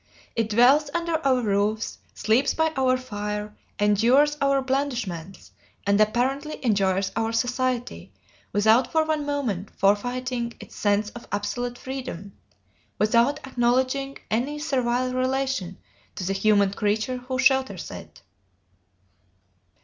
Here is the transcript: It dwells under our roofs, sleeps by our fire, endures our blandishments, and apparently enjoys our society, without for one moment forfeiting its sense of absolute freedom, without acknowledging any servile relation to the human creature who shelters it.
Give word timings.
It 0.35 0.49
dwells 0.49 0.89
under 0.95 1.23
our 1.23 1.43
roofs, 1.43 1.99
sleeps 2.15 2.55
by 2.55 2.71
our 2.75 2.97
fire, 2.97 3.55
endures 3.79 4.35
our 4.41 4.59
blandishments, 4.63 5.51
and 5.85 6.01
apparently 6.01 6.57
enjoys 6.65 7.11
our 7.15 7.31
society, 7.31 8.11
without 8.51 8.91
for 8.91 9.05
one 9.05 9.27
moment 9.27 9.69
forfeiting 9.77 10.55
its 10.59 10.75
sense 10.75 11.11
of 11.11 11.27
absolute 11.31 11.77
freedom, 11.77 12.33
without 12.97 13.45
acknowledging 13.45 14.17
any 14.31 14.57
servile 14.57 15.13
relation 15.13 15.77
to 16.15 16.23
the 16.23 16.33
human 16.33 16.73
creature 16.73 17.17
who 17.17 17.37
shelters 17.37 17.91
it. 17.91 18.23